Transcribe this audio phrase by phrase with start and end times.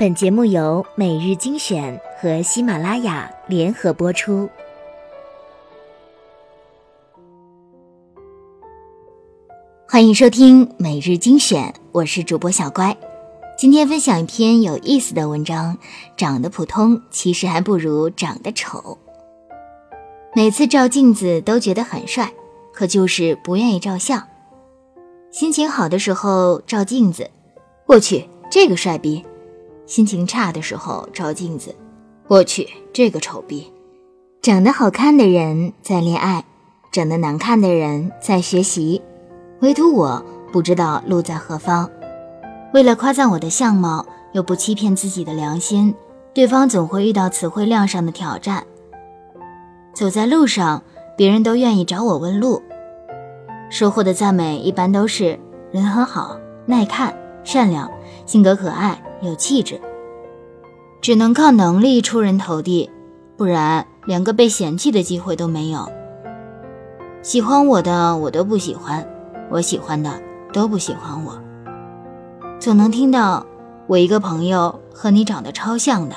[0.00, 4.48] 本节目由每日精选和喜马拉雅联合播出。
[9.86, 12.96] 欢迎收听每日精选，我是主播小乖。
[13.58, 15.76] 今天分享一篇有意思的文章：
[16.16, 18.96] 长得普通，其实还不如长得丑。
[20.34, 22.32] 每次照镜子都觉得很帅，
[22.72, 24.26] 可就是不愿意照相。
[25.30, 27.30] 心情好的时候照镜子，
[27.84, 29.22] 我去这个帅逼。
[29.90, 31.74] 心情差的时候照镜子，
[32.28, 33.72] 我去这个丑逼。
[34.40, 36.44] 长得好看的人在恋爱，
[36.92, 39.02] 长得难看的人在学习，
[39.62, 41.90] 唯独我不知道路在何方。
[42.72, 45.92] 为了夸赞我的相貌，又不欺骗自己的良心，
[46.32, 48.64] 对方总会遇到词汇量上的挑战。
[49.92, 50.84] 走在路上，
[51.16, 52.62] 别人都愿意找我问路，
[53.68, 55.36] 收获的赞美一般都是
[55.72, 57.12] 人很好、耐看、
[57.42, 57.90] 善良、
[58.24, 59.02] 性格可爱。
[59.22, 59.80] 有气质，
[61.00, 62.90] 只能靠能力出人头地，
[63.36, 65.86] 不然连个被嫌弃的机会都没有。
[67.22, 69.06] 喜欢我的我都不喜欢，
[69.50, 70.10] 我喜欢的
[70.52, 71.38] 都不喜欢我。
[72.58, 73.44] 总能听到
[73.86, 76.16] 我一个朋友和你长得超像的。